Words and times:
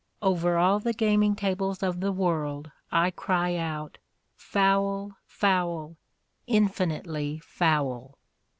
Over 0.23 0.57
all 0.57 0.79
the 0.79 0.93
gaming 0.95 1.35
tables 1.35 1.83
of 1.83 1.99
the 1.99 2.11
world 2.11 2.71
I 2.91 3.11
cry 3.11 3.55
out 3.55 3.99
"Foul! 4.35 5.15
foul! 5.27 5.95
Infinitely 6.47 7.37
foul!" 7.45 8.17